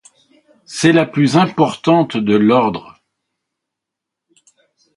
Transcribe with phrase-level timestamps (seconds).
[0.65, 2.99] C'est la plus importante de l'ordre.